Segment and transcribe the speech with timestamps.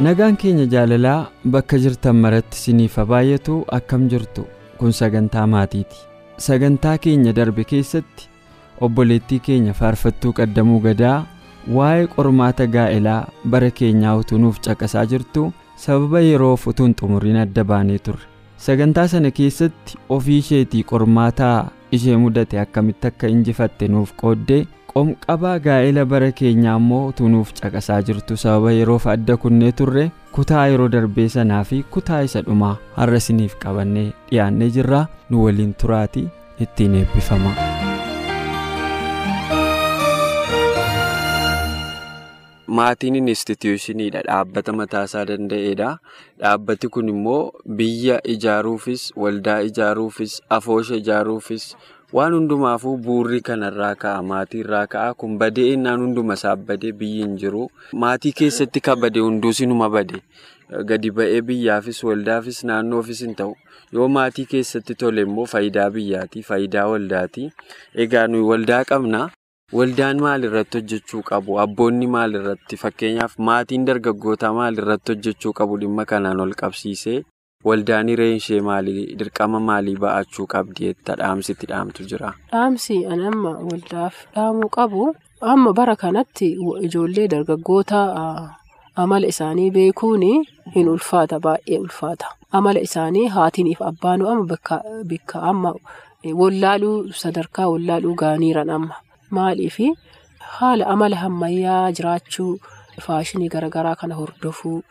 [0.00, 4.44] Nagaan keenya jaalalaa bakka jirtan maratti isiniif haa baay'atu akkam jirtu
[4.78, 5.96] kun sagantaa maatiiti.
[6.38, 8.28] Sagantaa keenya darbe keessatti
[8.80, 11.26] obboleettii keenya faarfattuu qaddamuu gadaa
[11.78, 17.98] waa'ee qormaata gaa'elaa bara keenyaa utuu nuuf caqasaa jirtu sababa yeroof utuun xumuriin adda baanee
[17.98, 18.22] turre.
[18.56, 24.62] Sagantaa sana keessatti ofii isheetii qormaataa ishee mudate akkamitti akka injifatte nuuf qooddee
[24.98, 30.04] qomqabaa gaa'ela bara keenyaa immoo utuu nuuf caqasaa jirtu sababa yeroof adda kunnee turre
[30.38, 35.74] kutaa yeroo darbee sanaa fi kutaa isa dhumaa har'a isiniif qabannee dhiyaannee jirra nu waliin
[35.84, 36.28] turaatii
[36.66, 37.54] ittiin eebbifama.
[42.78, 45.90] maatiin instituushiniidha dhaabbata mataasaa danda'eedha
[46.42, 47.42] dhaabbati kun immoo
[47.80, 51.64] biyya ijaaruufis waldaa ijaaruufis afoosha ijaaruufis
[52.16, 57.22] waan hundumaafuu buurri kanarraa ka'a maatii irraa ka'a kun badee innaan hunduma isaaf badee biyyi
[57.24, 57.64] hin jiru
[58.04, 60.22] maatii keessatti ka bade hunduus inuma bade
[60.92, 63.54] gadi ba'ee biyyaafis waldaafis naannoofis hin ta'u
[63.98, 67.50] yoo maatii keessatti tole immoo faayidaa biyyaati faayidaa waldaati
[68.06, 69.28] egaa nuyi waldaa qabna.
[69.78, 71.56] Waldaan maal irratti hojjechuu qabu?
[71.62, 72.76] Abboonni maal irratti?
[72.82, 75.76] Fakkeenyaaf maatiin dargaggootaa maal irratti hojjechuu qabu?
[75.82, 77.16] Dhimma kanaan ol qabsiisee
[77.68, 82.30] waldaan hireen ishee maalii dirqama maalii ba'achuu qabdi jetta dhaamsitti dhaamtu jira?
[82.52, 85.06] Dhaamsi ani amma waldaaf dhaamuu qabu
[85.52, 86.48] amma bara kanatti
[86.88, 88.02] ijoollee dargaggoota
[89.04, 90.22] amala isaanii beekuun
[90.76, 92.26] hin ulfaata baay'ee ulfaata.
[92.52, 94.46] Amala isaanii haatiiniif abbaanu amma
[95.10, 95.74] bakka amma
[96.42, 98.94] wallaaluu sadarkaa wallaaluu gaaniiran amma.
[99.30, 99.90] Maaliifi
[100.58, 102.52] haala amala ammayyaa jiraachuu
[103.06, 104.82] faashinii garaagaraa kana hordofuu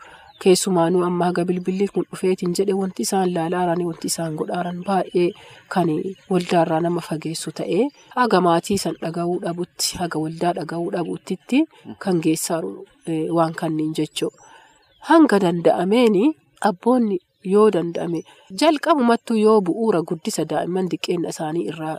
[0.44, 5.28] keessumaanuu amma haga bilbilli kun dhufeetiin jedhe wanti isaan laalaaran wanti isaan godhaaran baay'ee
[5.74, 5.88] kan
[6.32, 7.84] waldaarraa nama fageessu ta'ee
[8.18, 11.62] haga maatii san dhaga'uu dhabutti haga waldaa dhaga'uu dhabuutti
[12.04, 12.72] kan geessaaru
[13.38, 14.42] waan kanniin jechuudha.
[15.08, 16.24] Hanga danda'ameeni
[16.70, 17.18] abboonni.
[17.50, 18.20] Yoo danda'ame
[18.60, 21.92] jalqabumattuu yoo bu'uura guddisa daa'imman diqqeenya isaanii irraa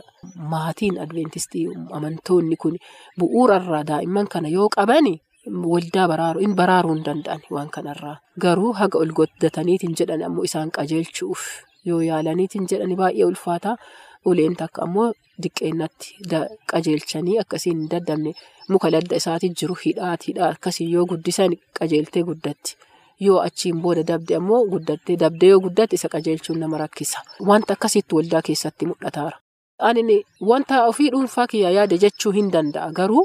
[0.52, 1.62] maatiin adventistii
[1.98, 2.76] amantoonni kun
[3.22, 5.14] bu'uura irraa daa'imman kana yoo qabani
[5.46, 10.70] waldaa baraaru in baraaruu hin danda'an waan kanarraa garuu haga ol goddataniitiin jedhan ammoo isaan
[10.78, 11.40] qajeelchuuf
[11.90, 13.76] yoo yaalaniitiin jedhani baay'ee ulfaata
[14.32, 15.08] uleen takka ammoo
[15.42, 16.14] diqqeenyatti
[16.72, 18.32] qajeelchanii akkasiin hin daddabne
[18.68, 22.76] muka ladda isaatii jiru hidhaati hidhaa akkasii yoo guddisan qajeeltee guddatti.
[23.26, 27.18] Yoo achiin booda dabde ammoo guddattee dabde yoo guddatte isa qajeelchuun nama rakkisa.
[27.48, 29.36] Wanta akkasitti waldaa keessatti mul'ataara.
[29.88, 33.24] Ani wanta ofii dhuunfaa kiyyaa yaada jechuu hin danda'a garuu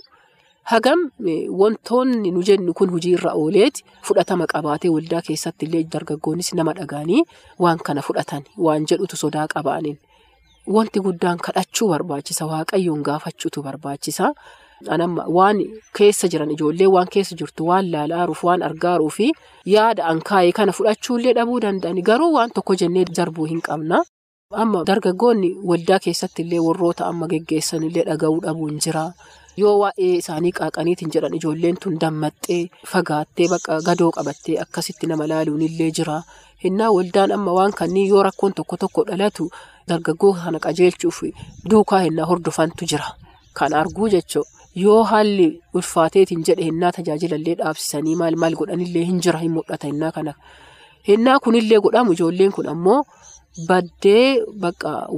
[0.72, 1.00] hagam
[1.62, 7.22] wantoonni nu jennu kun hojiirra ooleeti fudhatama qabaatee waldaa keessatti illee dargaggoonnis nama dhagaanii
[7.64, 9.98] waan kana fudhatan waan jedhutu sodaa qabaaniin.
[10.76, 14.34] Wanti guddaan kadhachuu barbaachisa waaqayyoon gaafachuutu barbaachisa.
[14.94, 15.58] Anamma waan
[15.98, 19.20] keessa jiran ijoollee waan keessa jirtu waan laalaaruuf waan argaaruuf
[19.76, 24.02] yaada an kaa'ee kana fudhachuullee dhabuu danda'ani garuu waan tokko jennee darbuu hin qabna.
[24.64, 29.06] Amma dargaggoonni waldaa keessatti illee warroota amma geggeessan illee dhaga'uu dhabuun jira.
[29.62, 32.62] Yoo waa'ee isaanii qaaqaniitiin jedhan ijoolleen tun dammaxxee
[32.94, 36.18] fagaattee bakka gadoo qabattee akkasitti nama laaluun illee jira.
[36.64, 39.48] Hinnaa waldaan amma waan kanneen yoo rakkoon tokko tokko dhalatu
[39.90, 41.22] dargaggoo kana qajeelchuuf
[41.70, 43.08] duukaa hinnaa hordofantu jira.
[43.58, 44.50] Kan arguu jechuudha.
[44.84, 50.12] Yoo haalli ulfaateetiin jedhe hinnaa tajaajilallee dhaabsisanii maal maal godhanillee hin jira hin mul'ata hinnaa
[50.18, 50.34] kana.
[51.08, 53.04] Hinnaa kunillee godhamu ijoolleen kun ammoo
[53.68, 54.42] baddee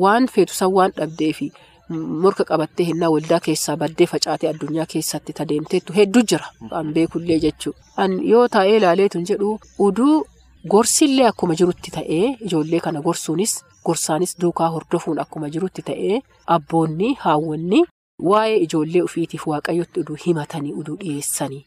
[0.04, 1.48] waan feetusan waan dhabdeefi
[1.89, 6.45] morka qabattee hinnaa waldaa keessaa baddee facaatee addunyaa keessatti tadeemteettu hedduu jira.
[6.72, 8.07] An beekullee jechuudha.
[8.31, 10.25] Yoo taa'ee ilaaleetu jedhu uduu
[10.74, 13.54] gorsillee akkuma jirutti ta'ee ijoollee kana gorsuunis
[13.86, 16.19] gorsaanis duukaa hordofuun akkuma jirutti ta'ee
[16.57, 17.84] abboonni haawwanni.
[18.30, 21.66] Waa'ee ijoollee ofiitiif waaqayyotti uduu himatanii uduu dhiyeessanii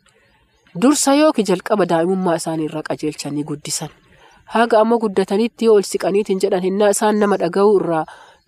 [0.82, 3.88] dursa yookiin jalqaba daa'imummaa isaanii irraa qajeelchanii guddisan
[4.54, 8.02] haga ammoo guddatanitti yoo ol siqaniitiin jedhan hinnaa isaan nama dhaga'uu irraa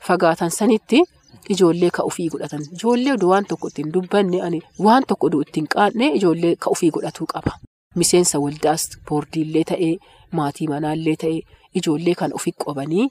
[0.09, 1.01] fagaatan sanitti
[1.49, 6.57] ijoollee ka ofii godhatan ijoollee waan tokko ittiin dubbanne ani waan tokko ittiin qaadne ijoollee
[6.57, 7.53] ka ofii godhatuu qaba.
[8.01, 9.95] miseensa waldaas boordiillee ta'ee
[10.39, 11.41] maatii manaallee ta'ee
[11.81, 13.09] ijoollee kan ofi qabanii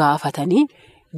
[0.00, 0.64] gaafatanii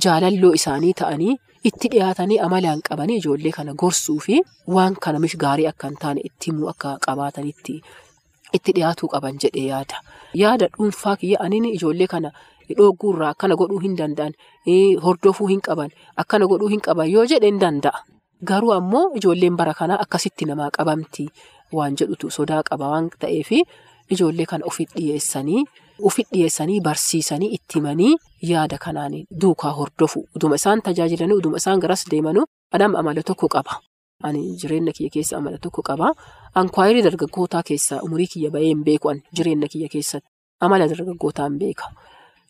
[0.04, 1.36] jaalalloo isaanii ta'anii
[1.70, 4.40] itti dhiyaatanii amalaan qabanii ijoollee kana gorsuu fi
[4.76, 7.80] waan kana gaarii akka hin taane itti himuu akka qabaatanitti
[8.56, 10.02] itti dhiyaatuu qaban jedhee yaada.
[10.42, 12.30] Yaada dhuunfaa kiyya aniin ijoollee kana
[12.78, 14.32] dhoogguurraa akkana godhuu hin danda'an
[15.04, 15.90] hordofuu hin qaban
[16.22, 17.98] akkana godhuu hin qaban yoo jedhe hin danda'a.
[18.48, 21.24] Garuu ammoo ijoolleen bara kanaa akkasitti namaa qabamti
[21.76, 23.50] waan jedhutu sodaa qaba waan ta'eef
[24.16, 25.64] ijoollee kana ofitti dhiyeessanii
[26.10, 28.14] ofitti dhiyeessanii barsiisanii itti himanii
[28.50, 32.44] yaada kanaan duukaa hordofu uduma isaan tajaajilanii uduma isaan garas deemanuu
[32.78, 33.80] adam amala tokko qaba.
[34.26, 36.06] Ani jireenya kiyya keessa amala tokko qaba.
[36.60, 40.28] Ankwaayirii dargaggootaa keessaa umurii kiyya bahee hin beeku jireenya kiyya keessatti
[40.66, 41.86] amala dargaggootaa hin beeka.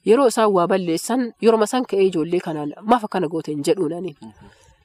[0.06, 4.14] Yeroo isaan waa balleessan yeroo isaan ka'ee ijoollee kanaan maaf akkana goote hin jedhuun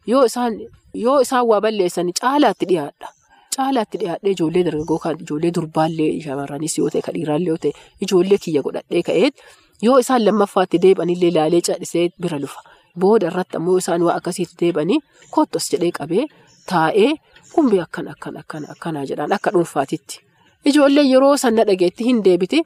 [0.08, 3.08] yoo isaan waa balleessan caalaatti dhiyaadha.
[3.56, 7.72] Caalaatti dhiyaadhee ijoollee dargaggoo kan ijoollee durbaallee shamarranis yoo ta'e kan dhiiraallee yoo ta'e
[8.08, 9.36] ijoollee kiyya godhadhee ka'eet
[9.88, 12.62] yoo isaan lammaffaatti deebi'anillee ilaalee cadhisee bira lufa.
[13.00, 15.00] Booda irratti ammoo isaan waa akkasiitti deebi'anii
[15.38, 16.26] kottos jedhee qabee
[16.72, 17.12] taa'ee
[17.56, 20.20] kumbii akkana akkana akkanaa jedhaan akka dhuunfaatitti.
[20.70, 22.60] Ijoollee yeroo sanna dhageetti hin deebite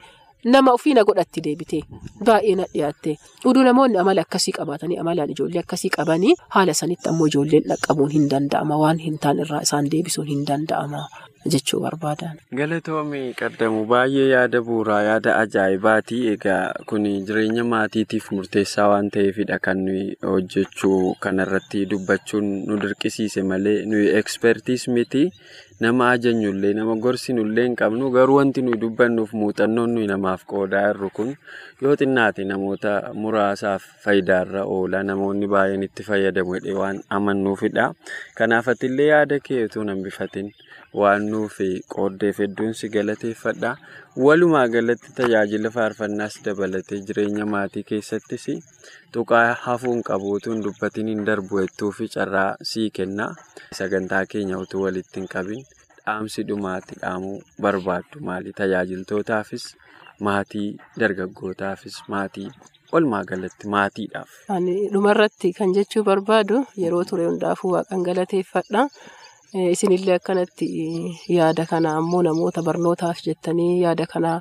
[0.44, 1.78] nama ofii na godhatti deebite
[2.26, 3.16] baay'ee na dhiyaatte
[3.50, 8.28] uduu namoonni amala akkasii qabaatanii amalaan ijoollee akkasii qabanii haala sanitti ammoo ijoolleen dhaqqabuun hin
[8.34, 11.02] danda'ama waan hin taane irraa isaan deebisuun hin danda'ama
[11.46, 12.38] jechuu barbaadan.
[12.60, 19.84] Galatoomii qaddamu baay'ee yaada bu'uuraa yaada ajaa'ibaati egaa kun jireenya maatiitiif murteessaa waan ta'eefidha kan
[19.86, 25.24] nuyi hojjechuu kanarratti dubbachuun nu dirqisiise malee nuyi ekspertiis miti.
[25.84, 31.10] nama ajajnullee nama gorsinullee hin qabnu garuu wanti nuyi dubbannuuf muuxannoon nuyi namaaf qoodaa jirru
[31.18, 31.28] kun
[31.84, 32.94] yoo xinnaate namoota
[33.24, 37.84] muraasaaf faayidaarra oola namoonni baay'een itti fayyadamu waan amannuufidha.
[38.38, 40.50] Kanaaf atillee yaada kee utuu hin hambifatin
[40.94, 41.56] waan nuuf
[41.94, 43.72] qooddeef hedduun si galateeffadha.
[44.26, 48.46] Walumaa galatti tajaajila faarfannaas dabalatee jireenya maatii keessattis
[49.12, 51.66] tuqaa hafuun qabuutu hin dubbatiin hin darbu
[51.98, 53.28] fi carraa sii kenna.
[53.80, 55.62] Sagantaa keenya utuu walitti hin qabin
[56.06, 58.52] dhaamsi dhumaatti dhaamuu barbaaddu maali?
[58.52, 59.68] Tajaajiltootaafis
[60.20, 60.68] maatii
[61.00, 62.48] dargaggootaafis maatii
[62.92, 64.28] walumaa galatti maatiidhaaf.
[64.48, 68.88] Ani dhumarratti kan jechuu barbaadu yeroo ture hundaafuu waaqan galateeffadha.
[69.54, 70.66] Isinillee akkanatti
[71.28, 74.32] yaada kana ammoo namoota barnootaaf jettanii yaada kana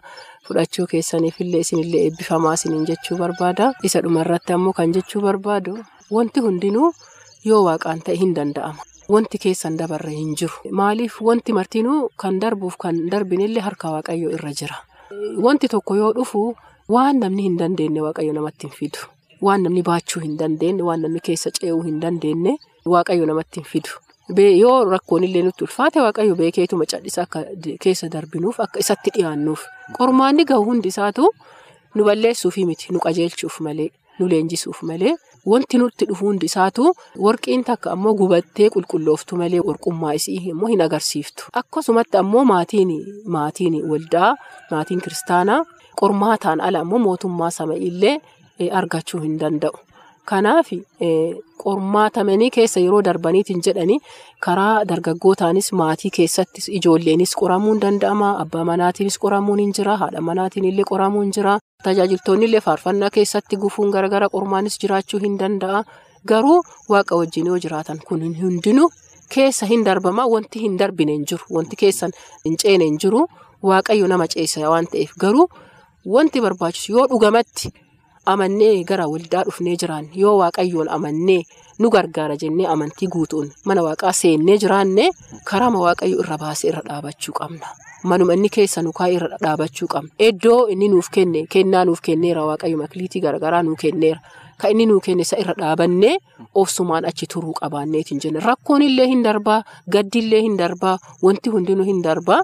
[0.47, 3.71] fudhachuu keessaniifillee isinillee eebbifamaa isiniin jechuu barbaada.
[3.83, 5.77] Isa dhumarratti ammoo kan jechuu barbaadu
[6.11, 6.91] wanti hundinuu
[7.45, 8.83] yoo waaqaan ta'e hin danda'ama.
[9.15, 10.53] Wanti keessan dabarre hin jiru.
[10.79, 14.75] Maaliif wanti martinuu kan darbuuf kan darbinillee harka waaqayyoo irra jira.
[15.45, 16.41] Wanti tokko yoo dhufu
[16.95, 18.99] waan namni hin dandeenye waaqayyo namatti hin fidu.
[19.41, 22.57] Waan namni baachuu hin dandeenye, waan namni keessa ce'uu hin dandeenye
[22.95, 23.95] waaqayyo namatti hin fidu.
[24.35, 27.39] Yoo rakkoon illee nutti ulfaate waaqayyo beekeetuma cadhisa akka
[27.83, 29.61] keessa darbinuuf akka isatti dhiyaannuuf.
[29.97, 31.29] Qormaanni gahu hundi isaatu
[31.95, 33.89] nu balleessuufi miti nu qajeelchuuf malee
[34.19, 35.13] nu leenjisuuf malee
[35.45, 36.91] wanti nutti dhufu hundi isaatu
[37.25, 41.47] warqiin takka ammoo gubattee qulqullooftu malee warqummaa isii immoo hin agarsiiftu.
[41.53, 42.91] Akkasumatti ammoo maatiin
[43.25, 44.35] maatiin waldaa
[44.71, 45.61] maatiin kiristaanaa
[46.01, 48.17] qormaataan ala ammoo mootummaa sama'iillee
[48.79, 49.77] argachuu hin danda'u.
[50.29, 50.69] Kanaaf
[51.63, 53.97] qormaatamanii keessa yeroo darbaniitiin jedhanii
[54.45, 58.29] karaa dargaggootaanis maatii keessattis ijoolleenis qoramuun danda'ama.
[58.43, 59.95] Abbaa manaatiinis qoramuun hin jira.
[60.01, 61.57] Haadha manaatiin illee qoramuun hin jira.
[61.83, 65.83] Tajaajiltoonni illee faarfannaa keessatti gufuun garagara qormaanis jiraachuu hin danda'a.
[66.27, 68.89] Garuu waaqa wajjin yoo jiraatan kun hundinuu
[69.35, 70.27] keessa hin darbama.
[70.35, 71.45] Wanti hin darbine hin jiru.
[71.59, 72.11] Wanti keessan
[72.45, 73.27] hin ceene hin jiru.
[73.63, 75.47] Waaqayyo nama ceesa waan ta'eef garuu
[76.15, 77.71] wanti barbaachisu yoo dhugamatti.
[78.33, 81.41] Amannee gara waldaa dhufnee jiraan yoo waaqayyoon amannee
[81.79, 85.09] nu gargaara jennee amantii guutuun mana waaqaa seennee jiraanne
[85.51, 87.67] karaama waaqayyo irra baasee irra dhaabachuu qabna.
[88.09, 90.09] Manuma inni keessa nu kaa'ee irra dhaabachuu qabna.
[90.29, 94.19] Iddoo inni nuuf kenne kennaa nuuf kenneera waaqayyo makliitii garaagaraa nuuf kenneera.
[94.61, 96.15] Kan inni nuuf kenne isa irra dhaabannee
[96.61, 98.39] obsumaan achi turuu qabaanneetiin jenna.
[98.49, 99.61] Rakkoon illee hin darbaa,
[99.93, 102.41] gaddi illee hin darbaa, wanti hundinuu hin darbaa.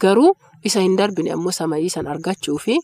[0.00, 0.34] Garuu
[0.70, 2.76] isa hin darbine ammoo samayii san argachuu fi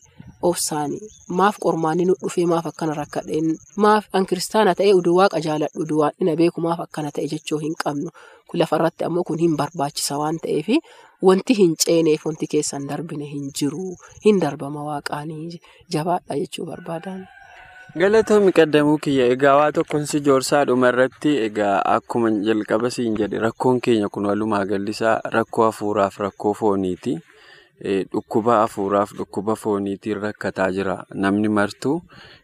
[0.49, 1.01] obsaanii
[1.39, 3.49] maaf qormaanni nu dhufee maaf akkana rakkadheen.
[3.77, 7.75] Maaf an kiristaana ta'ee uduu waaqa jaaladhu uduu waaqni beeku maaf akkana ta'e jechuu hin
[7.83, 8.09] qabnu.
[8.61, 10.67] Lafarratti ammoo kun hin barbaachisa waan ta'eef
[11.27, 13.95] wanti hin ceeneef wanti keessan darbine hin jiru.
[14.25, 15.61] Hin darbama waaqaanii
[15.93, 17.21] jabaadha jechuu barbaadan.
[17.99, 23.81] Galatoomii qaddamuu kiyya egaa waa tokkoon si joorsaa dhumarratti egaa akkuma jalqaba siin jedhe rakkoon
[23.87, 27.17] keenya kun walumaa gallisaa rakkoo hafuuraaf rakkoo fooniiti.
[27.83, 32.01] Dhukkuba hafuuraaf dhukkuba fooniitiin rakkataa jira namni martuu.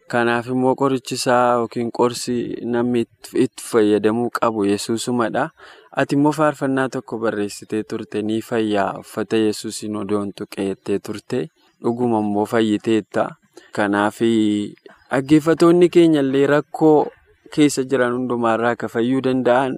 [0.08, 3.02] Kanaaf immoo qorichi isaa yookiin qorsi namni
[3.36, 5.50] itti fayyadamuu qabu yesuusumadha.
[5.92, 11.48] Ati immoo faarfannaa tokko barreessitee turte ni fayyaa uffata yesuusiin odoon tuqeettee turte
[11.84, 13.28] dhuguma immoo fayyiteetta.
[13.76, 14.22] Kanaaf
[15.12, 17.08] dhaggeeffatoonni keenya illee rakkoo
[17.56, 19.78] keessa jiran hundumaarraa akka fayyuu danda'an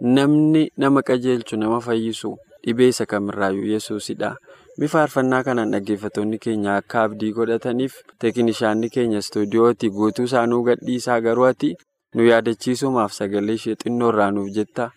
[0.00, 2.36] namni nama qajeelchu nama fayyisu
[2.66, 4.34] dhibee isa kamirraayyuu yesuusidha.
[4.78, 11.70] Faarfannaa kanaan dhaggeeffatoonni keenya akka abdii godhataniif teeknishaanni keenya istuudiyooti guutuu isaanuu gadhiisaa garuu ati
[12.14, 14.90] nu yaadachiisumaaf sagalee ishee xinnoo irraa nuuf jetta.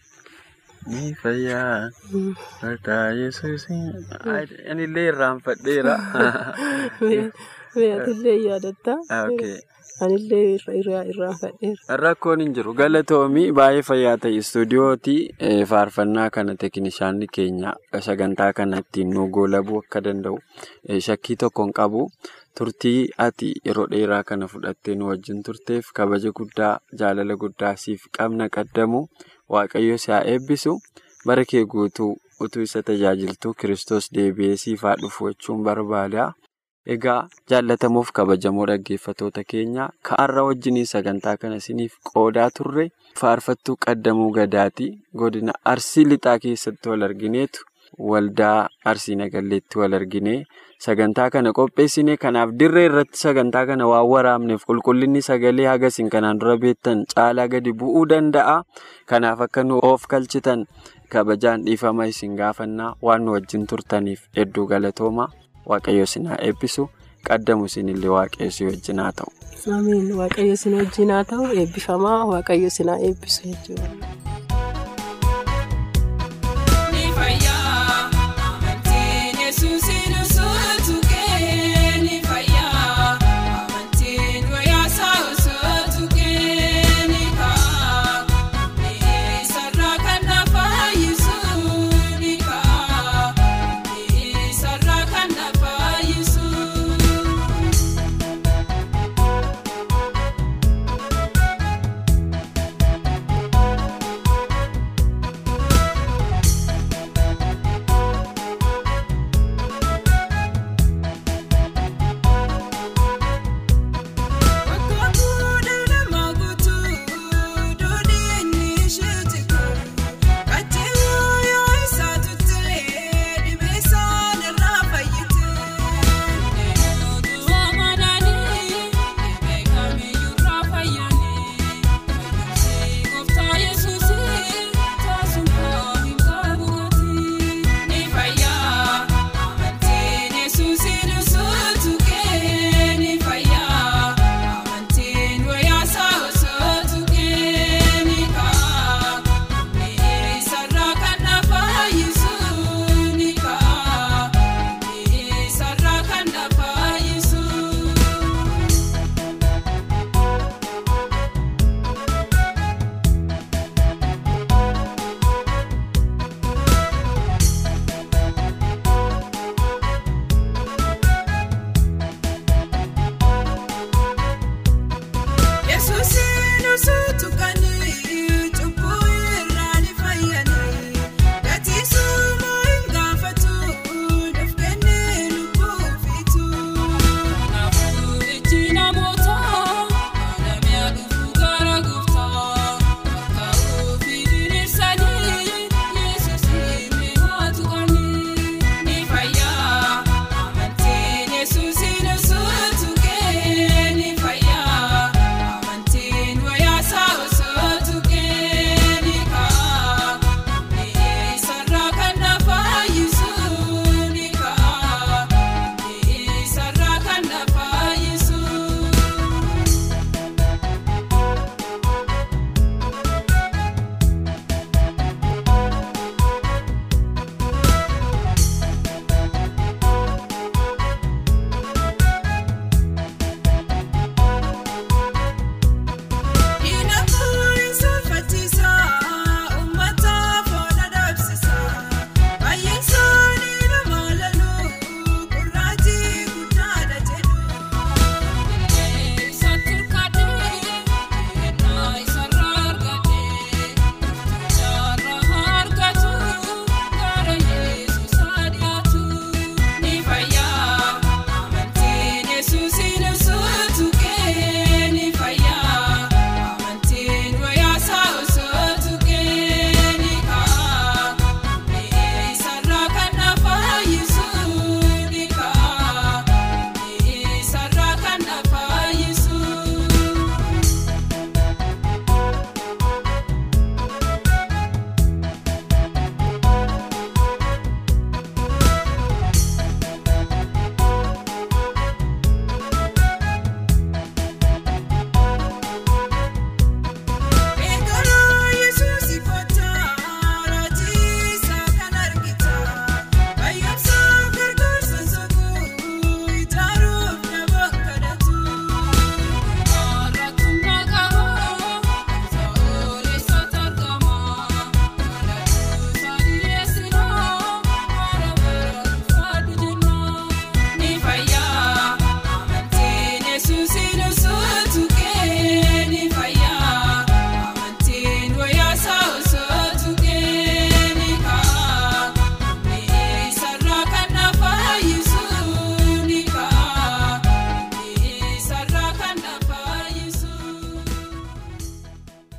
[0.88, 1.90] Ni fayyaa
[2.62, 3.92] maqaa yesuusiin.
[4.72, 5.98] Anillee irraanfadheera.
[7.98, 8.98] Atillee yaadatta.
[10.02, 11.98] Anillee irraanfadheera.
[12.02, 15.16] Rakkoon hin jiru galatoomii baay'ee fayyaa ta'e istuudiyooti
[15.72, 17.74] faarfannaa kana teeknishaanni keenya
[18.08, 20.40] sagantaa kana ittiin nu goolabuu akka danda'u
[21.08, 22.08] shakkii tokko hin qabu.
[22.60, 22.98] Turtii
[23.28, 26.74] ati yeroo dheeraa kana fudhattee nu wajjin turteef kabaja guddaa
[27.04, 29.06] jaalala guddaa siif qabna qaddamu
[29.56, 30.76] waaqayyo si haa eebbisu
[31.26, 32.12] bara kee guutuu
[32.46, 36.32] utuu isa tajaajiltuu kiristoos deebi'ee siif haa dhufu jechuun barbaada.
[36.86, 42.86] Egaa jaallatamuuf kabajamoo dhaggeeffatoota keenya ka'arra wajjinii sagantaa kana isiniif qoodaa turre
[43.20, 44.88] faarfattuu qaddamuu gadaati
[45.22, 47.64] godina arsii lixaa keessatti wal argineetu
[48.12, 50.36] waldaa arsii nagalleetti wal arginee
[50.88, 56.58] sagantaa kana qopheessine kanaaf dirree irratti sagantaa kana waan waraabneef qulqullinni sagalee hagasiin kanaan dura
[56.66, 58.58] beektan caalaa gadi bu'uu danda'a
[59.14, 60.66] kanaaf akka nu of kalchitan
[61.16, 65.30] kabajaan dhiifama isin gaafannaa waan nu wajjin turtaniif hedduu galatooma.
[65.70, 66.90] Waaqayyo isin haa eebbisu
[67.28, 69.32] qaddamu isinillee waaqayyo wajjin haa ta'u.
[70.20, 73.88] Waaqayyo isin wajjin haa ta'u eebbifamaa waaqayyo isin haa eebbisu jechuudha.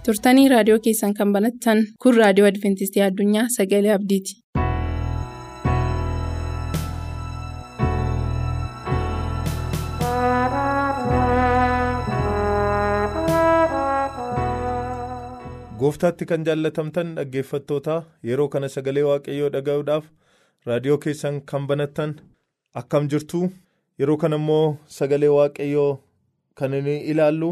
[0.07, 4.41] Turtanii raadiyoo keessan kan banattan kun raadiyoo adventistii addunyaa sagalee abdiiti.
[15.81, 17.95] gooftaatti kan jaallatamtan dhaggeeffattoota
[18.29, 20.05] yeroo kana sagalee waaqayyoo dhaga'uudhaaf
[20.69, 22.13] raadiyoo keessan kan banattan
[22.81, 23.41] akkam jirtu
[24.03, 24.67] yeroo kana immoo
[24.99, 25.91] sagalee waaqayyoo
[26.61, 27.51] kan inni ilaallu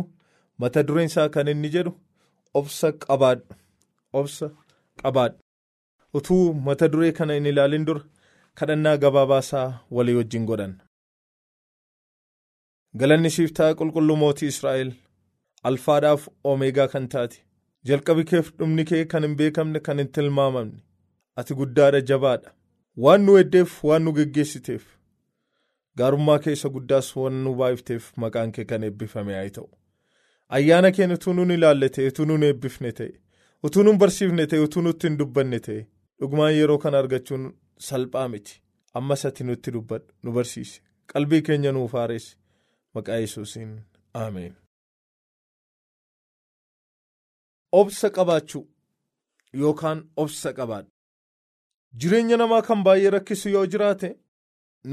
[0.65, 1.93] mata dureen isaa kan inni jedhu
[2.61, 3.55] obsa qabaadhu
[4.21, 4.47] obsa
[5.03, 5.39] qabaadhu
[6.21, 8.03] utuu mata duree kana hin ilaalin dura
[8.61, 9.69] kadhannaa gabaabaasaa
[9.99, 10.75] walii wajjin godhan.
[13.01, 14.91] galanni siif ta'a qulqulluu mootii israa'el
[15.71, 17.39] alfaadhaaf oomeegaa kan taate.
[17.91, 20.79] jalqabi keef dhumni kee kan hin beekamne kan hin tilmaamamne.
[21.37, 22.51] Ati guddaadha jabaadha.
[23.05, 24.83] Waan nu heddeef waan nu geggeessiteef.
[25.99, 29.69] Gaarummaa keessa guddaas waan nu baay'ifteef maqaan kee kan eebbifame haa ta'u
[30.57, 33.12] ayyaana keenya utuu nuun ilaalle ta'e utuu nuun eebbifne ta'e
[33.69, 35.81] utuu nuun barsiifne ta'e utuu nutti hin dubbanne ta'e
[36.21, 37.45] dhugumaan yeroo kana argachuun
[37.88, 38.55] salphaa miti
[39.01, 40.81] ammas ati nutti dubbadhu nu barsiise
[41.12, 42.37] qalbii keenya nuuf haaressi
[42.95, 43.71] maqaa yesuusiin
[44.23, 44.53] aameen.
[47.81, 48.65] Obsa qabaachuu
[49.61, 50.91] yookaan obsa qabaadhu.
[52.01, 54.11] Jireenya namaa kan baay'ee rakkisu yoo jiraate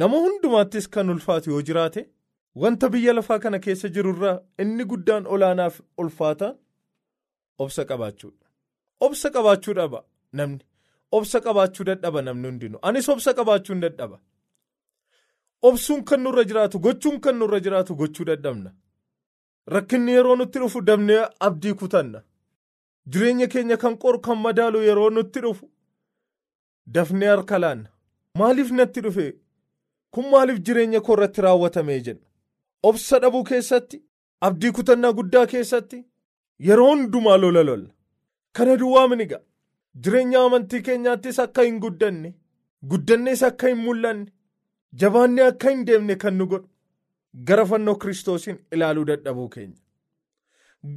[0.02, 2.02] nama hundumaattis kan ulfaatu yoo jiraate
[2.62, 6.56] wanta biyya lafaa kana keessa jirurraa inni guddaan olaanaaf ulfaataan
[7.64, 8.46] obsa qabaachuudha.
[9.06, 10.64] Obsa qabaachuu dhaba namni.
[11.12, 12.80] Obsa qabaachuu dadhaba namni hundinuu.
[12.82, 14.20] Anis obsa qabaachuu hin dadhaba.
[15.62, 18.72] Obsuun kan nurra jiraatu gochuun kan nurra jiraatu gochuu dadhabna.
[19.68, 22.22] Rakkinni yeroo nutti dhufu dabnee abdii kutanna.
[23.12, 25.70] Jireenya keenya kan qoru kan madaalu yeroo nutti dhufu
[26.88, 27.90] dafnee harka laanna.
[28.38, 29.26] Maaliif natti dhufe?
[30.12, 32.26] Kun maaliif jireenya koo irratti raawwatame jenna?
[32.84, 34.02] Obsa dhabuu keessatti,
[34.42, 36.00] abdii kutannaa guddaa keessatti
[36.68, 37.90] yeroo hundumaa lola lolla.
[38.54, 39.40] Kana duwwaa miniga.
[40.04, 42.34] Jireenya amantii keenyaattis akka hin guddanne,
[42.90, 44.32] guddannees akka hin mul'anne,
[45.02, 46.68] jabaannee akka hin deemne kan nu godhu
[47.50, 49.78] gara fannoo kiristoosiin ilaaluu dadhabuu keenya.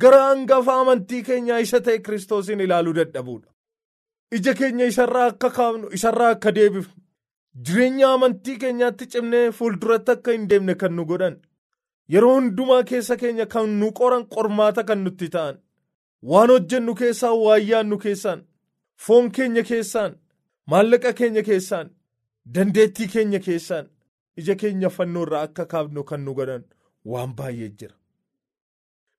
[0.03, 3.49] Gara hangafa amantii keenyaa isa ta'e kiristoosiin ilaaluu dadhabuudha.
[4.33, 6.95] Ija keenya isarraa akka kaafnu, isarraa akka deebifnu,
[7.65, 11.37] jireenya amantii keenyaatti cimnee fuulduratti akka hin deemne kan nu godhan,
[12.13, 15.57] yeroo hundumaa keessa keenya kan nu qoran qormaata kan nutti ta'an,
[16.31, 18.41] waan hojjennu keessaa waan yaannu keessaan,
[19.05, 20.13] foon keenya keessaan,
[20.71, 21.87] maallaqa keenya keessaan,
[22.55, 23.87] dandeettii keenya keessaan,
[24.41, 26.65] ija keenya fannoorraa akka kaafnu kan nu godhan
[27.11, 27.95] waan baay'ee jira.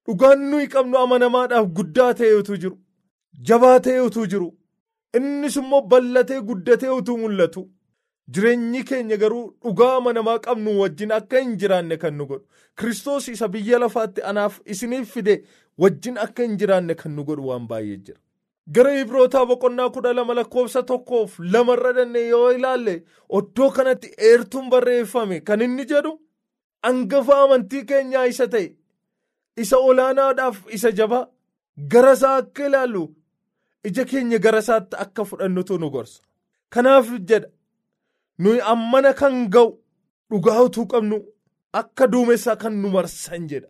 [0.06, 2.77] Dhugaan nuyi qabnu amanamaadhaaf guddaa ta'e utuu jiru,
[3.47, 4.49] jabaa ta'e utuu jiru,
[5.17, 7.62] innis immoo bal'atee guddatee utuu mul'atu,
[8.29, 12.45] jireenyi keenya garuu dhugaa amanamaa qabnu wajjin akka hin jiraanne kan nu godhu.
[12.79, 15.36] Kiristoos isa biyya lafaatti anaaf isiniif fide
[15.77, 18.19] wajjin akka hin jiraanne kan nu godhu waan baay'ee jira.
[18.75, 25.39] Gara Ibrootaa boqonnaa kudha lama lakkoofsa tokkoof lamarra dannee yoo ilaalle oddoo kanatti eertuun barreeffame
[25.41, 26.13] kan inni jedhu
[26.83, 28.69] hangafa amantii keenyaa isa ta'e.
[29.57, 31.25] isa olaanaadhaaf isa jabaa
[31.91, 33.01] gara isaa akka ilaallu
[33.89, 36.21] ija keenya gara isaatti akka fudhannutu nu gorsa.
[36.69, 37.47] Kanaaf jedha
[38.43, 39.69] nuyi ammana kan ga'u
[40.29, 41.17] dhugaa utuu qabnu
[41.82, 43.69] akka duumessaa kan nu marsan jedha.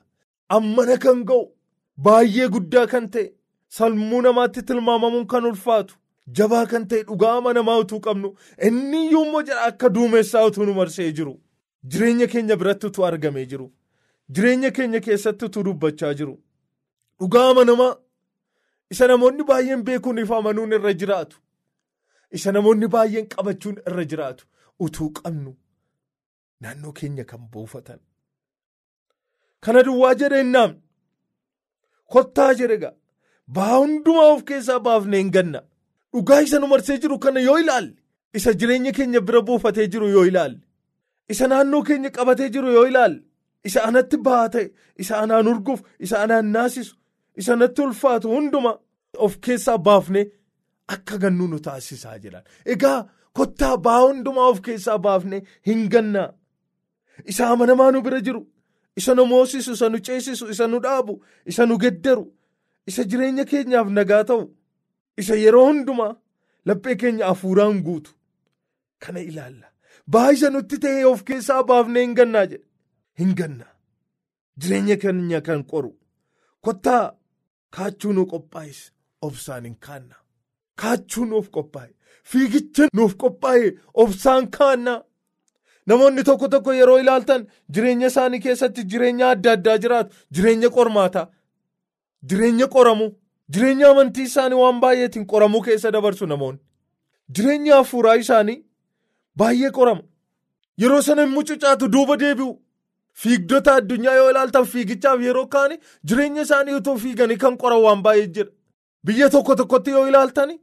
[0.58, 1.44] Ammana kan ga'u
[2.06, 3.26] baay'ee guddaa kan ta'e
[3.78, 5.96] sammuu namaatti tilmaamamuun kan ulfaatu
[6.38, 8.30] jabaa kan ta'e dhugaa amanamaa utuu qabnu
[8.68, 11.34] inni iyyuu jedha akka duumessaa utuu nu marsee jiru
[11.92, 13.68] jireenya keenya biratti utuu argamee jiru.
[14.34, 16.36] Jireenya keenya keessatti utuu dubbachaa jiru.
[17.20, 17.96] Dhugaa amanamaa
[18.92, 21.38] isa namoonni baay'een beekuun ifa amanuun irra jiraatu.
[22.38, 24.46] Isa namoonni baay'een qabachuun irra jiraatu.
[24.86, 25.52] Utuu qabnu
[26.62, 28.00] naannoo keenya kan buufatan.
[29.64, 30.72] Kana duwwaa jedheennaam
[32.14, 32.92] kottaa jedhega
[33.56, 35.62] baa hundumaa of keessaa baafnee hin ganna.
[36.14, 37.94] Dhugaa isa nu marsee jiru kana yoo ilaalle
[38.40, 40.60] isa jireenya keenya bira buufatee jiru yoo ilaalle
[41.36, 43.22] isa naannoo keenya qabatee jiru yoo ilaalle.
[43.70, 44.66] isa anatti ba'aa ta'e
[45.02, 46.96] isa anaan urguuf isa anaan naasisu
[47.42, 48.72] isa natti ulfaatu hunduma
[49.26, 50.22] of keessaa baafne
[50.96, 52.44] akka gannu nu taasisaa jedhan
[52.74, 52.98] egaa
[53.40, 55.38] kottaa ba'aa hundumaa of keessaa baafne
[55.70, 56.30] hin gannaa
[57.34, 58.42] isa amanamaa nu bira jiru
[59.02, 61.16] isa nu moosisu isa nu ceesisu isa nu dhaabu
[61.54, 62.26] isa nu geddaru
[62.92, 64.44] isa jireenya keenyaaf nagaa ta'u
[65.24, 66.12] isa yeroo hundumaa
[66.72, 68.12] laphee keenya hafuuraan guutu
[69.06, 69.68] kana ilaalla
[70.16, 72.66] ba'aa isa nutti ta'e of keessaa baafne hin gannaa jedhe.
[73.20, 73.66] hin ganna
[74.62, 75.92] jireenya keenya kan qoru
[76.68, 77.04] kottaa
[77.78, 78.80] kaachuu nuuf qophaa'es
[79.28, 80.16] obsaan hin kaanna
[80.84, 81.92] kaachuu nuuf qophaa'e
[82.32, 84.94] fiigicha nuuf qophaa'e obsaan kaanna
[85.88, 91.28] namoonni tokko tokko yeroo ilaaltan jireenya isaanii keessatti jireenya adda addaa jiraatu jireenya qormaataa
[92.32, 93.12] jireenya qoramu
[93.54, 96.60] Jireenya amantii isaanii waan baay'eetiin qoramuu keessa dabarsu namoonni.
[97.36, 98.64] Jireenya hafuuraa isaanii
[99.38, 100.02] baay'ee qorama.
[100.82, 102.54] Yeroo sana hin mucucaatu duuba deebi'u.
[103.24, 105.78] Fiigdota addunyaa yoo ilaaltan fiigichaaf yeroo kaani
[106.12, 108.50] jireenya isaanii utuu fiiganii kan qoran waan baay'ee jira.
[109.06, 110.58] Biyya tokko tokkotti yoo ilaaltan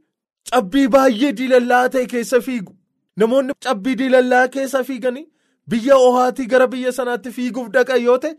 [0.49, 2.73] cabbii baay'ee diilallaa ta'e keessa fiigu.
[3.17, 5.27] Namoonni cabbii diilallaa keessa fiiganii
[5.69, 8.35] biyya ohaatii gara biyya sanaatti fiiguuf dhaqan yoo ta'e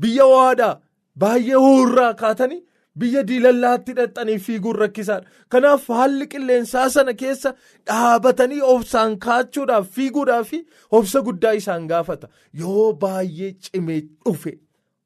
[0.00, 0.80] biyya ohaadhaa
[1.24, 2.62] baay'ee huurraa kaatanii
[3.02, 5.26] biyya diilallaatti dhaqxanii fiiguun rakkisaadha.
[5.48, 7.54] Kanaaf haalli qilleensaa sana keessa
[7.90, 10.52] dhaabatanii obsaan kaachuudhaaf fiiguudhaaf
[10.90, 12.28] obsa guddaa isaan gaafata.
[12.52, 14.58] Yoo baay'ee cimee dhufe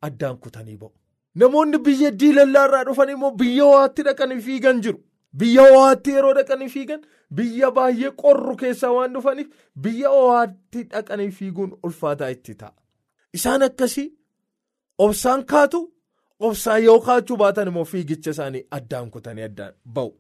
[0.09, 0.93] addaan kutanii ba'u.
[1.35, 4.99] Namoonni biyya diilallaarraa dhufan immoo biyya ho'aatti dhaqanii fiigan jiru.
[5.39, 7.03] Biyya ho'aatti yeroo dhaqanii fiigan
[7.39, 9.49] biyya baay'ee qorru keessaa waan dhufaniif
[9.85, 12.73] biyya ho'aatti dhaqanii fiiguun ulfaataa itti ta'a.
[13.37, 14.09] Isaan akkasii
[14.99, 15.81] obsaan kaatu
[16.49, 20.11] obsaan yoo kaachuu baatan immoo fiigicha isaanii addaan kutanii addaan ba'u.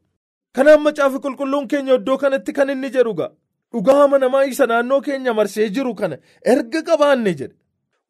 [0.55, 3.31] Kanaaf macaafi qulqulluun keenya iddoo kanatti kan inni jedhu gaa
[3.73, 6.17] dhugaa amanamaa isa naannoo keenya marsee jiru kana
[6.55, 7.55] erga qabaanne jedhe.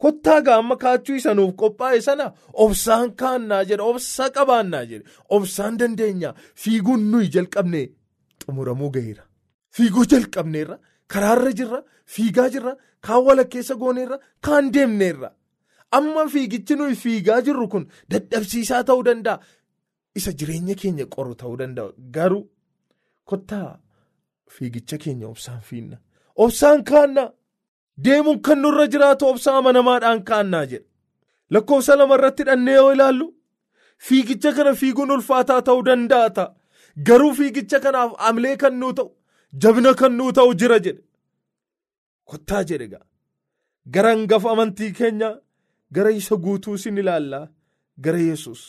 [0.03, 2.27] Kottaa gaa amma kaachuu isa nuuf qophaa'e sana
[2.65, 5.05] obsaan kaannaa jedhe obsa qabaannaa jedhe
[5.37, 6.31] obsaan dandeenya
[6.63, 7.83] fiiguun nuyi jalqabne
[8.45, 9.25] xumuramuu gaheera.
[9.77, 10.77] Fiiguu jalqabneerra
[11.13, 11.81] karaarra jirra
[12.15, 12.73] fiigaa jirra
[13.07, 15.31] kaan walakkeessa gooneerra kaan deemneerra.
[15.99, 19.39] Amma fiigichi nuyi fiigaa jirru kun dadhabsiisaa ta'uu danda'a.
[20.19, 21.93] Isa jireenya keenya qoru ta'uu danda'a.
[22.15, 22.45] Garuu
[23.25, 23.69] kottaa
[24.55, 25.97] fiigicha keenya obsaan fiinna.
[26.37, 27.29] Obsaan kaannaa.
[28.05, 30.87] Deemuun kan nurra jiraatu obsa amanamaadhaan kaannaa jedha.
[31.53, 33.27] Lakkoofsa lama irratti dhannee yoo ilaallu
[34.07, 36.55] fiigicha kana fiiguun ulfaataa ta'uu danda'a ta'a.
[37.07, 39.09] Garuu fiigicha kanaaf amlee kan nuu ta'u
[39.63, 41.03] jabina kan nuu ta'u jira jedhe.
[42.31, 43.05] Kottaa jedhe gaa.
[43.95, 45.35] Gara hangafa amantii keenyaa
[45.95, 47.49] gara isa guutuu sin ilaallaa
[48.05, 48.63] gara Yesuus.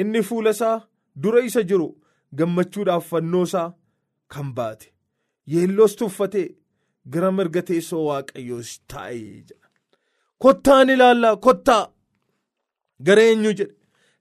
[0.00, 0.76] Inni fuula isaa
[1.22, 1.88] dura isa jiru
[2.38, 3.68] gammachuudhaaf fannoo isaa
[4.32, 4.88] kan baate.
[5.52, 6.48] Yeelloos tuffatee.
[7.12, 9.66] Gara mirga teessoo waaqayyoos taa'ee jedha.
[10.42, 11.84] Kottaan ilaallaa kottaa
[13.06, 13.74] gara eenyu jedhe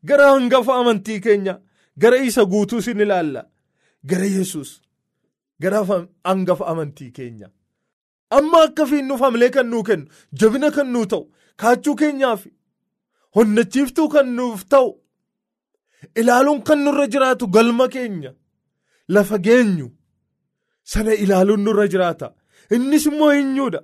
[0.10, 1.56] gara hangafa amantii keenya
[2.02, 3.46] gara isa guutuu sin ilaallaa
[4.10, 4.72] gara Yesuus
[5.62, 5.80] gara
[6.30, 7.48] hangafa amantii keenya.
[8.38, 10.08] Amma akka fiinnuuf hamlee kan nuu kennu
[10.40, 11.24] jabina kan nuu ta'u
[11.62, 12.42] kaachuu keenyaaf
[13.36, 14.90] honnachiiftuu kan nuuf ta'u
[16.20, 18.32] ilaaluun kan nurra jiraatu galma keenya
[19.16, 19.88] lafa geenyu
[20.92, 22.28] sana ilaaluun nurra jiraata.
[22.76, 23.82] Innis immoo eenyuudha?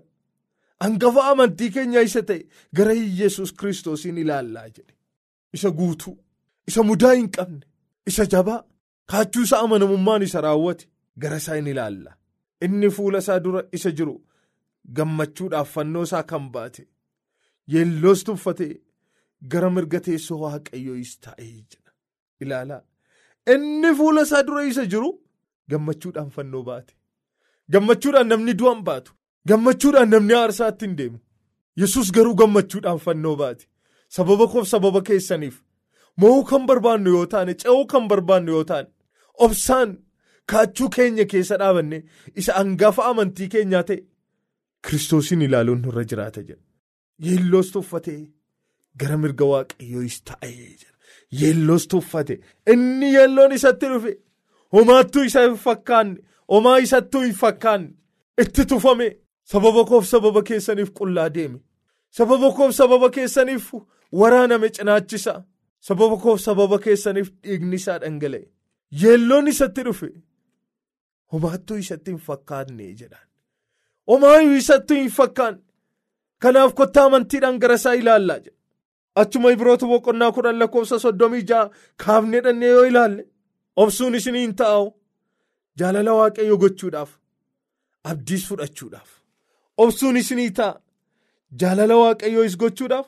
[0.80, 4.94] Hangafa amantii keenya isa ta'e gara Yesuus kiristoosiin ilaallaa jedhe.
[5.54, 6.18] Isa guutuu,
[6.68, 7.66] isa mudaa hin qabne,
[8.06, 8.64] isa jabaa,
[9.12, 12.12] kaachuu isaa amanamummaan isa raawwate gara isaa in ilaalla.
[12.62, 14.16] Inni fuula isaa dura isa jiru
[14.98, 16.88] gammachuudhaaf fannoo isaa kan baate
[17.74, 18.74] yeelloos tuffatee
[19.54, 21.92] gara mirga teessoo waaqayyoo taa'ee jedha.
[22.42, 22.82] Ilaalaa.
[23.54, 25.10] Inni fuula isaa dura isa jiru
[25.70, 26.94] gammachuudhaan fannoo baate.
[27.74, 29.12] Gammachuudhaan namni du'an baatu.
[29.50, 31.20] Gammachuudhaan namni aarsaatti hin deemu.
[31.82, 33.66] Yesus garuu gammachuudhaan fannoo baate.
[34.16, 35.56] Sababa koof sababa keessaniif.
[36.22, 38.88] Mo'uu kan barbaannu yoo taane, ce'uu kan barbaannu yoo taane,
[39.46, 39.90] obsaan
[40.52, 41.98] kaachuu keenya keessa dhaabanne
[42.40, 43.98] isa hangafa amantii keenyaa ta'e
[44.88, 46.64] kiristoosiin ilaaluun nurra jiraata jedha.
[47.26, 48.22] Yeelloos tuffatee
[49.00, 50.94] gara mirga waaqayyoo taa'ee jira.
[51.42, 52.40] Yeelloos tuffate
[52.74, 54.14] inni yeelloon isatti dhufe
[54.78, 56.20] homaattuu isa hin fakkaanne.
[56.52, 57.90] Homaa isattuu hin fakkaanne
[58.42, 59.18] itti tufame.
[59.44, 61.60] Sababa koof sababa keessaniif qullaa deeme.
[62.10, 63.74] Sababa koof sababa keessaniif
[64.22, 65.44] waraaname cinaachisa.
[65.80, 68.46] Sababa koof sababa keessaniif dhiigni isaa dhangala'e
[69.02, 70.10] yeelloon isatti dhufe.
[71.32, 73.28] Homaattuu isatti hin fakkaanne jedhaan.
[74.08, 75.62] Homaayyuu isattuu hin fakkaanne
[76.42, 78.58] kanaaf kottaa amantiidhaan gara isaa ilaallaa jedha.
[79.16, 81.70] Achuma Ibroota boqonnaa kudhan lakkoofsa soddomii ja'a
[82.06, 83.28] kaafnee dhannee yoo ilaalle
[83.76, 84.88] obsuun isinii hin taa'u.
[85.80, 87.12] Jaalala waaqayyo gochuudhaaf
[88.12, 89.10] abdiis fudhachuudhaaf.
[89.84, 90.80] Obsuun isinii ta'a.
[91.62, 93.08] Jaalala waaqayyoos gochuudhaaf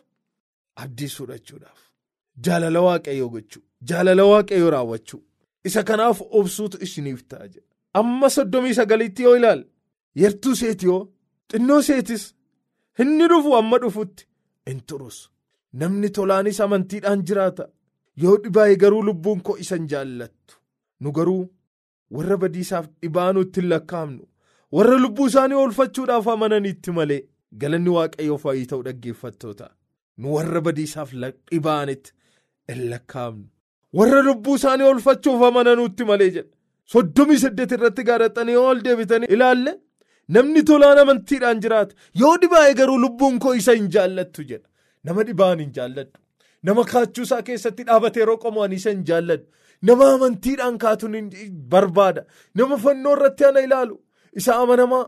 [0.84, 1.80] abdiis fudhachuudhaaf.
[2.46, 3.64] Jaalala waaqayyo gochuu.
[3.90, 5.22] Jaalala waaqayyo raawwachuu.
[5.68, 7.68] Isa kanaaf obsuutu isiniif ta'a jedha.
[7.94, 9.66] Amma soddomii sagaliitti yoo ilaalle
[10.22, 11.02] yartuu seeti yoo
[11.52, 12.24] xinnoo seetis.
[13.02, 14.28] Inni dhufu amma dhufutti
[14.72, 15.18] in turus.
[15.80, 17.66] Namni tolaanis amantiidhaan jiraata.
[18.24, 20.54] Yoo dhibaa'e garuu lubbuun koo isa hin jaallattu.
[21.00, 21.44] Nu garuu.
[22.16, 24.24] Warra badiisaaf dhibaa nutti hin lakkaa'amnu
[24.78, 27.22] warra lubbuu isaanii oolfachuudhaaf amananitti malee
[27.64, 29.68] galanni waaqayyoof waayii ta'u dhaggeeffattoota.
[30.22, 31.12] Nu warra badiisaaf
[31.52, 32.12] dhibaanitti
[32.72, 33.46] hin lakkaa'amnu.
[34.00, 36.50] Warra lubbuu isaanii oolfachuuf amananutti malee jedha.
[36.94, 39.74] Soddomii saddeet irratti gaaraxanii ol deebitanii ilaalle
[40.36, 41.96] namni tolaan amantiidhaan jiraata.
[42.22, 44.68] Yoo dhibaa'e garuu lubbuun koo isa hin jaallattu jedha.
[45.04, 46.20] Nama dhibaan hin jaalladhu
[46.64, 49.46] nama kaachuusaa keessatti dhaabate yeroo qomu ani isa hin jaalladhu.
[49.82, 51.30] Nama amantiidhaan kaatuun
[51.74, 52.26] barbaada.
[52.56, 54.00] Nama fannoo irratti ana ilaalu.
[54.34, 55.06] Isa amanamaa.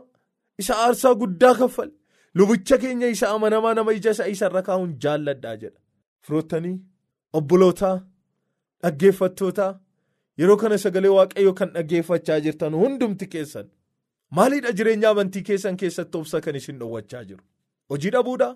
[0.58, 1.92] Isa aarsaa guddaa kaffale.
[2.34, 5.78] Lubicha keenya isa amanamaa nama ija isaa isarra kaa'uun jaalladhaa jedha.
[6.26, 6.76] Firoottanii
[7.32, 7.96] obbolootaa
[8.82, 9.72] dhaggeeffattootaa
[10.42, 13.66] yeroo kana sagalee waaqayyoo kan dhaggeeffachaa jirtan hundumti keessan
[14.38, 17.42] maaliidha jireenya amantii keessan keessatti obsa kan isin dhowwachaa jiru?
[17.90, 18.54] Hojii dhabuudhaa?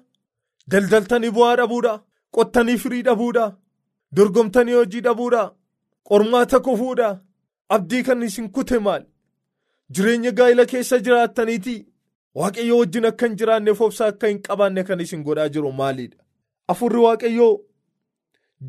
[0.70, 1.98] Daldaltanii bu'aa dhabuudhaa?
[2.36, 3.56] Qottanii firii dhabuudhaa?
[4.16, 5.52] Dorgomtanii hojii dhabuudhaa?
[6.08, 7.20] Qormaata kufuudhaa?
[7.68, 9.06] Abdii kan isin kute maali?
[9.94, 11.86] Jireenya gaa'ila keessa jiraattaniitii?
[12.34, 16.18] Waaqayyoo wajjin akka hin jiraanneef obsa akka hin qabaanne kan isin godhaa jiru maalidha?
[16.68, 17.52] Afurri waaqayyoo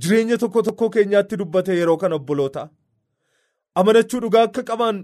[0.03, 2.67] jireenya tokko tokko keenyaatti dubbate yeroo kana obboloota.
[3.75, 4.99] Amanachuu dhugaa akka qabaan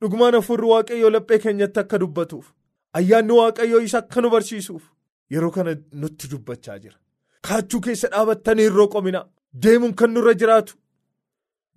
[0.00, 2.52] dhugumaan afurri waaqayyoo laphee keenyatti akka dubbatuuf
[3.00, 4.82] ayyaanni waaqayyoo isa akka nu barsiisuuf
[5.30, 6.98] yeroo kana nutti dubbachaa jira.
[7.46, 9.20] Kaachuu keessa dhaabattanii irroo qomina
[9.64, 10.74] deemuun kan nurra jiraatu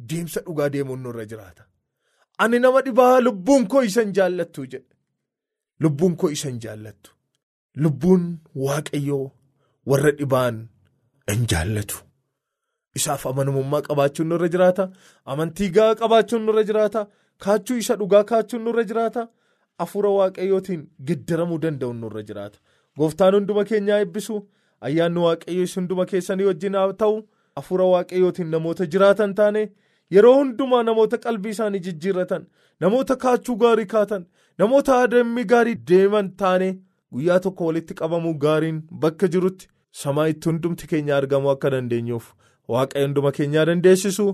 [0.10, 1.64] deemsa dhugaa deemuun nurra jiraata.
[2.44, 4.96] Ani nama dhibaa lubbuun koo isa hin jaallattu jedhe.
[5.86, 7.12] Lubbuun koo isa hin jaallattu.
[7.84, 8.24] Lubbuun
[8.66, 9.26] waaqayyoo
[9.94, 10.62] warra dhibaan
[11.32, 11.98] hin jaallatu.
[13.00, 14.86] Isaaf amanamummaa qabaachuun nurra jiraata.
[15.34, 17.02] Amantii gahaa qabaachuun nurra jiraata.
[17.44, 19.28] Kaachuu isa dhugaa kaachuun nurra jiraata.
[19.86, 22.58] Afuura waaqayyootiin geddaramuu danda'uun nurra jiraata.
[22.98, 24.40] Gooftaan hunduma keenyaa eebbisu.
[24.88, 27.18] Ayyaanni waaqayyoo hunduma keessanii wajjin haa ta'u.
[27.62, 29.64] Afuura waaqayyootiin namoota jiraatan taane.
[30.16, 32.46] Yeroo hundumaa namoota qalbii isaanii jijjiirratan.
[32.80, 34.26] Namoota kaachuu gaarii kaatan.
[34.58, 36.70] Namoota adeemmi gaarii deeman taane.
[37.14, 39.68] Guyyaa tokko walitti qabamuu gaariin bakka jirutti
[40.04, 42.28] samaa'itti hundumti keenya argamuu akka dandeenyuuf.
[42.70, 44.28] Waaqayyo hunduma keenyaa dandeessisu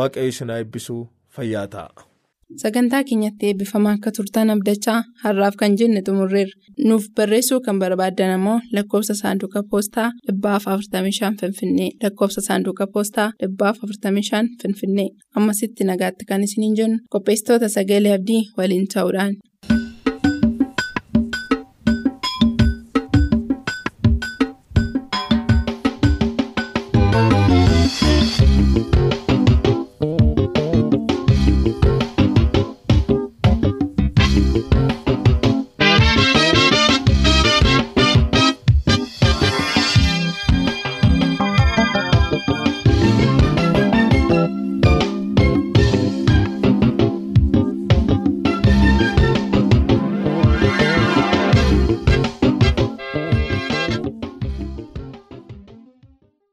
[0.00, 0.98] waaqayyo isin haa eebbisu
[1.38, 2.09] fayyaa ta'a.
[2.58, 6.52] Sagantaa keenyatti eebbifamaa akka turtan abdachaa har'aaf kan jenne xumurreerra.
[6.88, 13.76] Nuuf barreessuu kan barbaaddan ammoo lakkoofsa saanduqa poostaa dhibbaaf 45 Finfinnee lakkoofsa saanduqa poostaa dhibbaaf
[13.84, 19.34] 45 Finfinnee ammasitti nagaatti kan isiniin jennu qopheessitoota sagalee abdii waliin ta'uudhaan